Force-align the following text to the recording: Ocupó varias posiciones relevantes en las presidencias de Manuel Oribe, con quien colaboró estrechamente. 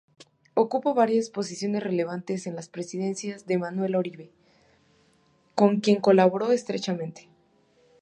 Ocupó 0.55 0.95
varias 0.95 1.29
posiciones 1.29 1.83
relevantes 1.83 2.47
en 2.47 2.55
las 2.55 2.69
presidencias 2.69 3.45
de 3.45 3.59
Manuel 3.59 3.95
Oribe, 3.95 4.31
con 5.53 5.79
quien 5.79 6.01
colaboró 6.01 6.51
estrechamente. 6.51 7.29